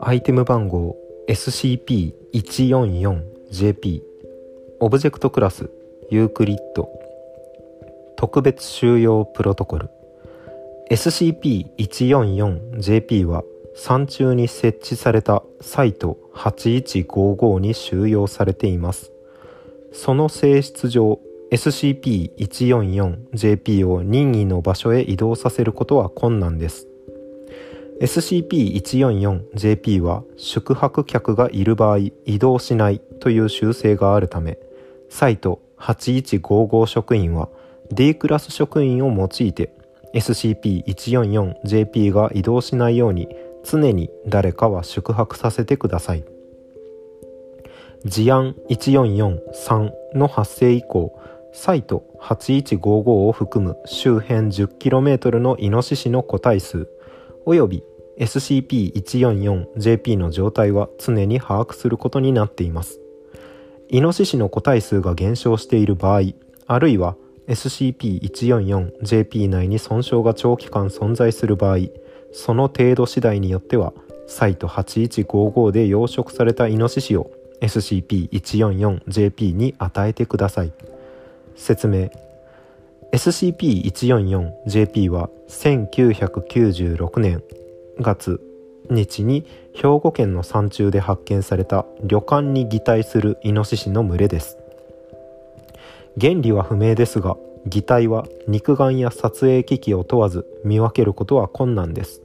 [0.00, 0.96] アイテム番号
[1.28, 4.02] SCP-144JP
[4.80, 5.68] オブジェクトクラス
[6.10, 6.88] ユークリッド
[8.16, 9.90] 特別収容プロトコル
[10.90, 19.12] SCP-144JP は山中に設置されたサイト8155に収容されています。
[19.92, 21.20] その性質上
[21.54, 26.88] SCP-144JP を任意の場所へ移動させることは困難です。
[28.00, 34.58] SCP-144JP は宿泊客がいる場合移動しないという習性があるため
[35.08, 37.48] サイト8155職員は
[37.92, 39.72] D クラス職員を用いて
[40.14, 43.28] SCP-144JP が移動しないように
[43.62, 46.24] 常に誰かは宿泊させてください。
[48.04, 51.16] 事案1443の発生以降
[51.56, 56.88] サイト8155を含む周辺 10km のイノシシの個体数
[57.46, 57.84] および
[58.18, 62.98] SCP-144JP の状態は常に把握することになっています。
[63.88, 66.22] イノシシの個体数が減少している場合
[66.66, 71.76] あるいは SCP-144JP 内に損傷が長期間存在する場合
[72.32, 73.92] その程度次第によっては
[74.26, 77.30] サイト8155で養殖されたイノシシを
[77.60, 80.72] SCP-144JP に与えてください。
[81.56, 82.10] 説明。
[83.12, 87.42] SCP-144JP は1996年
[87.98, 88.40] 月。
[88.90, 94.58] 日に兵庫県の山中で発見された旅館に擬態するイノシシの群れです。
[96.20, 102.20] 原理は不明ですが擬態は肉眼や撮影機器を問わず見分けることは困難です。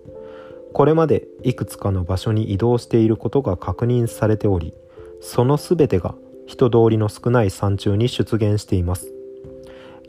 [0.74, 4.76] これまでいくつかの場所に移動していることが確認されており
[5.20, 6.14] その全てが
[6.46, 9.19] 人通りの少ない山中に出現しています。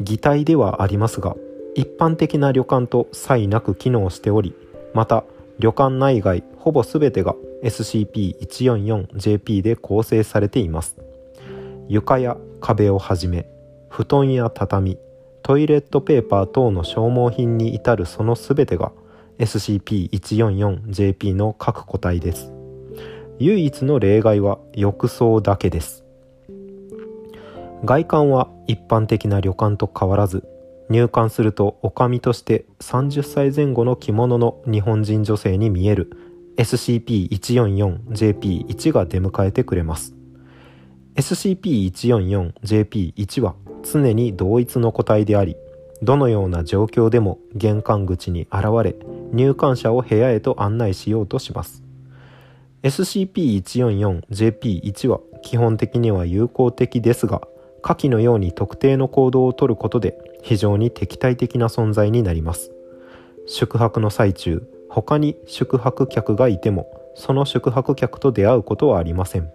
[0.01, 1.35] 擬態ではありますが
[1.75, 4.55] 一般的な旅館と差異なく機能しており
[4.95, 5.25] また
[5.59, 10.97] 旅館内外ほぼ全てが SCP-144JP で構成されています。
[11.89, 13.47] 床や壁をはじめ
[13.89, 14.97] 布団や畳
[15.43, 18.93] トイレットペーパー等の消耗品に至るその全てが
[19.39, 22.53] SCP-144JP の各個体です。
[23.39, 26.05] 唯一の例外は浴槽だけです。
[27.85, 30.47] 外観は一般的な旅館と変わらず
[30.91, 36.11] 入館すると女将として30歳前後の着物の日本人女性に見える
[36.57, 40.15] SCP-144JP1 が出迎えてくれます。
[41.15, 45.57] SCP-144JP1 は常に同一の個体であり
[46.03, 48.95] どのような状況でも玄関口に現れ
[49.33, 51.83] 入館者を部屋へと案内しようとします。
[52.83, 57.41] SCP-144JP1 は基本的には友好的ですが
[57.83, 62.73] 下記のように特定の行動をとることで非常に敵対的な存在になります。
[63.47, 69.51] 宿泊の最中他に宿泊客がいてもその宿泊客と出会うことはありません。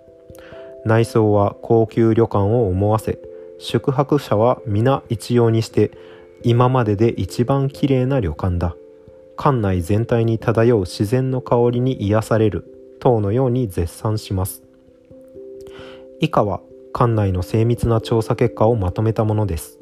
[0.86, 3.20] 内装は高級旅館を思わせ
[3.58, 5.92] 宿泊者は皆一様にして
[6.44, 8.76] 今までで一番綺麗な旅館だ。
[9.38, 14.64] 館内全体に漂う自然の香りに癒される等のように絶賛します。
[16.20, 16.62] 以下は
[16.98, 19.80] 館内の精密な調査結果をまとめたものです。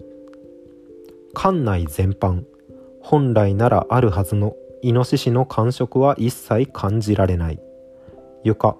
[1.36, 2.46] 館内全般
[3.02, 7.60] 本来ならあるはずのイノシシの感触は一切感じられない。
[8.44, 8.78] 床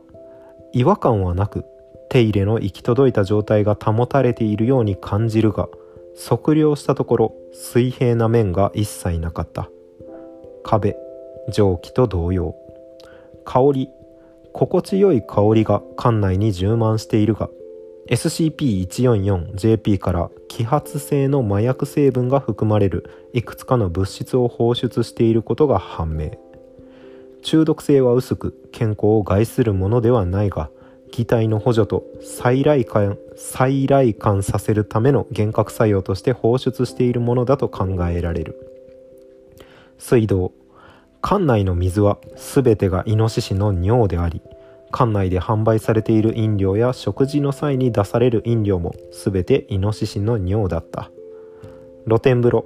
[0.72, 1.64] 違和感はなく
[2.10, 5.70] 手入れの行き届いた状態が保たれているように感じるが
[6.18, 9.70] 測量したところ水平な面が一切なかった。
[10.64, 10.98] 壁
[11.52, 12.56] 蒸気と同様。
[13.46, 13.90] 香り
[14.54, 17.52] 心地よい香りが館内に充満しているが
[18.10, 26.32] SCP-144JP から揮発性の麻薬成分が含まれるいくつかの物質を放出していることが判明。
[27.42, 30.70] 中毒性は薄く健康を害するものではないが
[31.12, 38.56] 気体の補助と再来感再来感させるための幻覚作用として放出しているものだと考えられる。
[39.98, 40.52] 水道。
[41.22, 44.42] 館内の水は全てがイノシシの尿であり
[44.94, 51.10] 館内で販売されている飲料や食事の際に出される飲料も全てイノシシの尿だった。
[52.06, 52.66] 露天風呂。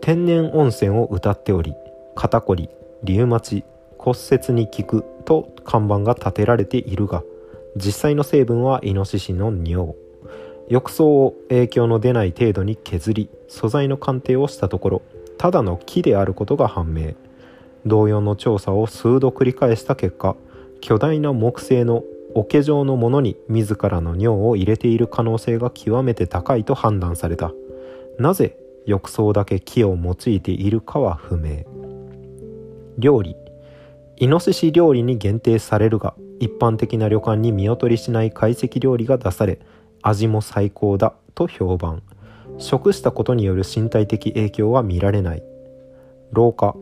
[0.00, 1.74] 天然温泉を謳っており
[2.16, 2.68] 肩こり
[3.04, 3.64] リウマチ
[3.98, 7.22] 骨折に効くと看板が立てられているが
[7.76, 9.94] 実際の成分はイノシシの尿。
[10.68, 15.02] 浴槽を影響の出ない程度に削り素材の鑑定をしたところ
[15.38, 17.14] ただの木であることが判明。
[17.84, 20.36] 同様の調査を数度繰り返した結果
[20.82, 22.02] 巨大な木製の
[22.34, 27.52] 桶状のものに自らの尿を入れている可能性が極めて高いと判断された。
[28.18, 31.64] なぜ浴槽だけ木を用いているかは不明。
[32.98, 33.36] 料理。
[34.16, 39.60] イノシシ料理に限定されるが一般的な旅館に見劣りしない懐石料理が出され
[40.02, 42.02] 味も最高だと評判。
[42.58, 45.44] 食したことによる身体的影響は見られない。
[46.32, 46.74] 廊下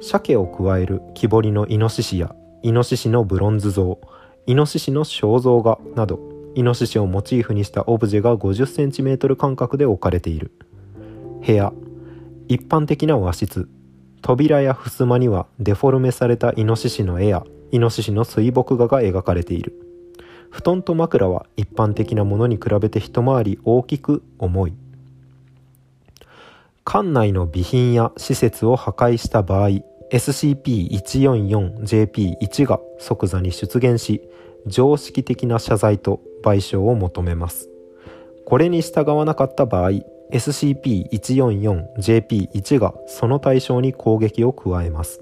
[0.00, 4.00] 鮭を加える木彫りのイノシシやイノシシのブロンズ像
[4.46, 6.18] イノシシの肖像画など
[6.54, 10.50] イノシシをモチーフにしたオブジェが 50cm 間隔で置かれている。
[11.46, 11.74] 部屋
[12.48, 13.68] 一般的な和室
[14.22, 19.74] 扉や襖にはデフォルメされたイノシシの絵やイノシシの水墨画が描かれている。
[20.48, 24.72] 布団と枕は一般的なものに比べて一回り大きく重い。
[26.86, 29.82] 館内の備品や施設を破壊した場合
[30.14, 34.22] SCP-144JP1 が即座に出現し
[34.66, 37.68] 常識的な謝罪と賠償を求めます。
[38.46, 39.90] これに従わなかった場合
[40.30, 45.20] SCP-144JP1 がその対象に攻撃を加えます。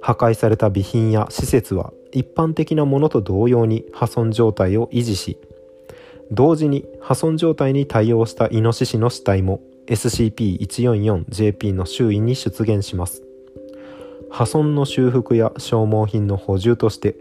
[0.00, 5.40] 破壊された備品や施設は一般的なものと同様に破損状態を維持し
[6.30, 13.22] 同時に破損状態に対応したイノシシの死体も SCP-144JP の周囲に出現します。
[14.34, 17.14] 破損の修復や消耗品の補充として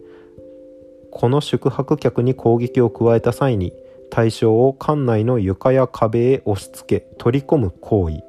[1.12, 3.72] この宿泊客に攻撃を加えた際に
[4.10, 8.24] 対象を館内の床や壁へ押し付け取り込む行為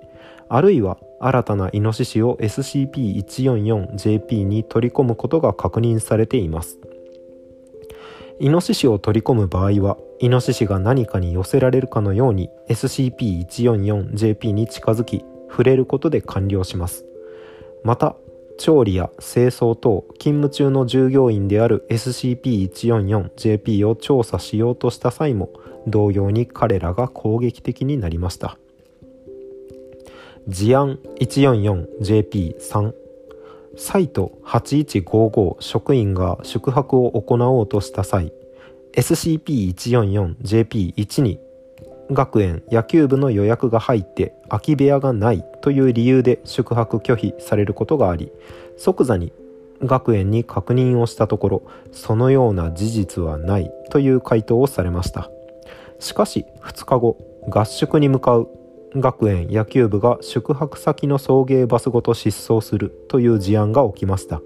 [0.50, 6.78] あるいは新たなイノシシを SCP-144JP に取り込むことが確認されています。
[8.40, 17.06] イノシシを取り込む場合はイノシシが何かに寄せられるかのように SCP-144JP に近づき触れることで完了します。
[17.84, 18.16] また
[18.58, 25.50] 調理や清掃等勤務中の従業員である SCP-144JP を調査しようとした際も
[25.86, 28.58] 同様に彼らが攻撃的になりました。
[30.48, 32.92] 事案 144JP3
[33.76, 38.30] サイト8155職員が宿泊を行おうとした際
[38.92, 41.40] SCP-144JP1 に
[42.10, 48.30] 学園野球部の予約が入って空き部屋がないという理由で宿泊拒否されることがあり
[48.76, 49.32] 即座に
[49.82, 51.62] 学園に確認をしたところ
[51.92, 55.30] そのような事実はないという回答をされました。
[55.98, 57.16] しかし2日後
[57.48, 58.48] 合宿に向かう
[58.96, 64.40] 学園野球部が宿泊先の送迎バスごと失踪するという事案が起きました。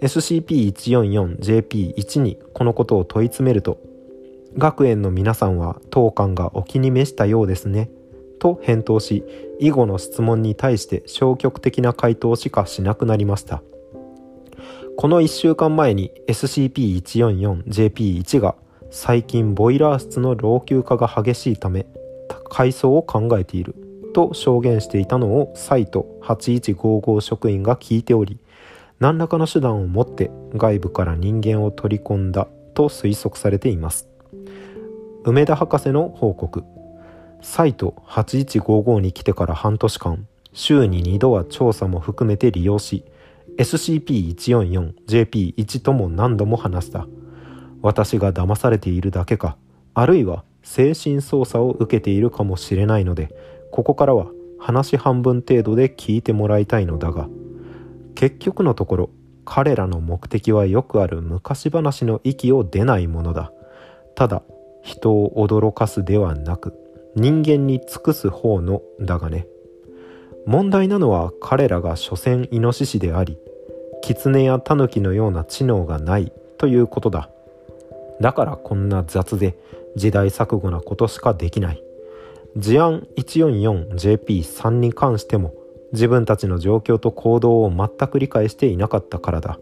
[0.00, 3.78] SCP-144JP1 にこのことを問い詰めると
[4.58, 7.90] 学園の皆さんは当館がお気に召したようですね。
[8.38, 9.22] と返答し
[9.58, 13.62] 以後の質問に対して消極的な回答しかしなくなりました。
[14.96, 18.56] この1週間前に SCP-144JP1 が
[18.90, 21.86] 最近ボイラー室の老朽化が激しいため
[22.48, 23.74] 改装を考えている。
[24.14, 28.38] と証言していたのをサイト8155職員が聞いており
[28.98, 34.08] 何らかの手段を持って外部から人間を取り込んだと推測されています。
[35.28, 36.62] 梅田博士の報告。
[37.42, 43.04] サイト8155に来てから半年間週に2度は調査も含めて利用し
[43.58, 47.08] SCP-144JP1 とも何度も話した。
[47.82, 49.56] 私が騙されているだけか
[49.94, 53.34] あるいは精神操作を受けているかもしれないので
[53.72, 54.28] ここからは
[54.60, 57.28] 話半分程度で聞いてもらいたいのだが
[58.14, 59.10] 結局のところ
[59.44, 63.50] 彼らの目的はよくある昔話の息を出ないものだ。
[64.14, 64.44] ただ
[64.86, 66.72] 人を驚かすではなく
[67.16, 69.48] 人間に尽くす方のだがね。
[70.46, 73.36] 問題なのは彼らが所詮イノシシであり
[74.00, 77.30] 狐やタヌキのような知能がないということだ。
[78.20, 79.58] だからこんな雑で
[79.96, 81.82] 時代錯誤なことしかできない。
[82.56, 85.52] 事案 144JP3 に関しても
[85.92, 89.58] 自分たちの状況と行動を全く理解していなかったからだ。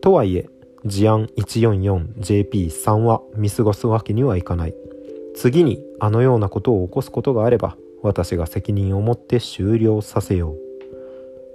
[0.00, 0.48] とはいえ
[0.84, 4.74] 事案 144JP3 は見過ごすわけにはいかない。
[5.34, 10.58] 次にあのようなことを起こすことがあれば私が責任を持って終了させよう。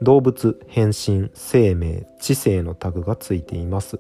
[0.02, 4.00] 動物変身生命知性のタグがついています。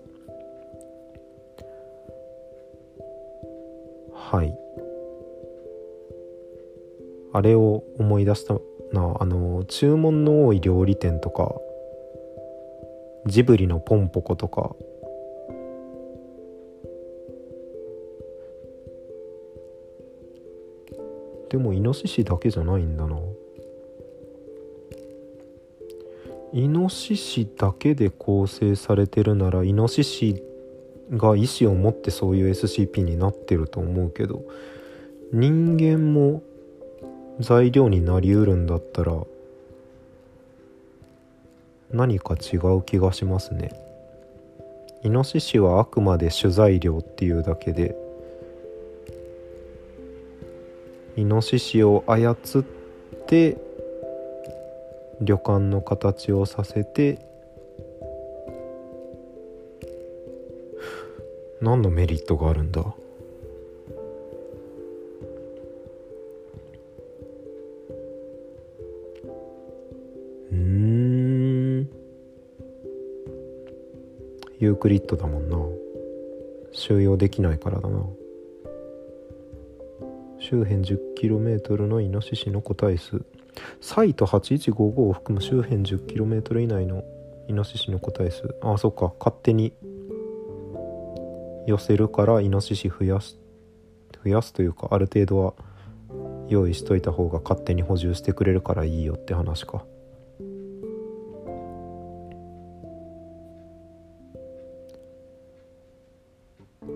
[4.13, 4.57] はい。
[7.33, 8.55] あれを思い出した
[8.93, 11.53] なあの注文の多い料理店とか
[13.27, 14.75] ジブリのポンポコとか
[21.49, 23.17] でもイノシシだけじゃないんだな。
[26.51, 30.43] イノシシだけで構成されてるならイノシシ
[31.11, 34.43] が意思を持ってそういう SCP になってると思うけど
[35.31, 36.41] 人間も
[37.39, 39.13] 材料になりうるんだったら
[41.91, 43.71] 何か違う気がしますね。
[45.03, 47.95] イノシシはあくまで主材料っていうだけで
[51.19, 52.35] イノシシを操っ
[53.27, 53.57] て
[55.19, 57.19] 旅館の形をさせて
[61.59, 62.85] 何のメリットがあるんだ？
[70.53, 71.89] うん。
[74.57, 75.57] ユークリッドだもんな。
[76.71, 78.05] 収容できないからだな。
[80.39, 83.25] 周辺 10km のイノシシの個体数。
[83.81, 87.03] サイト8155を含む周辺 10km 以内の
[87.49, 88.55] イノシシの個体数。
[88.61, 89.13] ああそっか。
[89.19, 89.73] 勝手に
[91.67, 93.37] 寄せるからイノシシ増やす。
[94.23, 95.53] 増やすというかある程度は
[96.47, 99.83] 用意しといた方が勝手に補充してくれるからいいよって話か。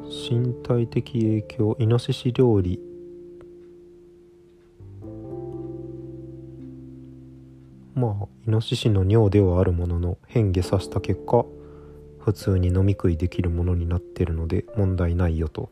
[0.09, 2.79] 身体的影響イノシシ料理
[8.45, 11.45] イノシシの尿ではあるものの変化させた結果
[12.19, 15.69] 普通に飲み食いできるものになってるので問題ないよと。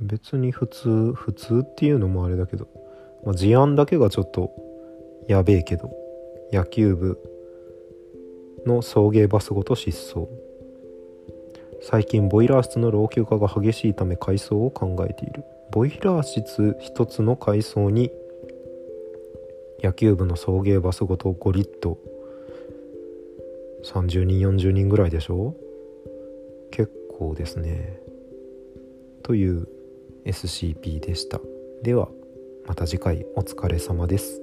[0.00, 2.68] 別に普通普通っていうのもあれだけど、
[3.24, 4.52] まあ、事案だけがちょっと
[5.26, 5.90] やべえけど
[6.52, 7.18] 野球部
[8.64, 10.28] の送迎バスごと失踪。
[11.80, 15.42] 最近ボイラー室の老朽化が激しいため改装を考えている。
[15.70, 18.10] ボイラー室一つの階層に
[19.82, 21.98] 野球部の送迎バスごとゴリッと
[23.84, 25.54] 30人40人ぐらいでしょ？
[26.70, 28.00] 結構ですね。
[29.22, 29.68] という
[30.24, 31.40] SCP でした。
[31.82, 32.08] では
[32.66, 34.42] また次回お疲れ様です。